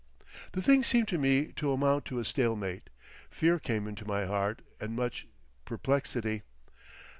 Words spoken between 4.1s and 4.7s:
heart